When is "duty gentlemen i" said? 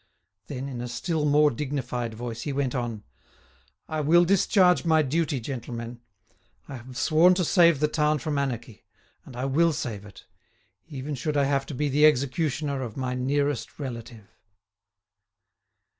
5.03-6.77